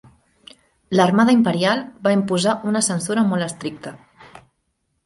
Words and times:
L'Armada 0.99 1.35
Imperial 1.35 1.83
va 2.09 2.15
imposar 2.17 2.57
una 2.73 2.83
censura 2.89 3.27
molt 3.35 3.51
estricta. 3.51 3.95